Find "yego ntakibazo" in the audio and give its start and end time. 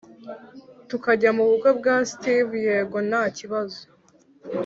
2.67-3.79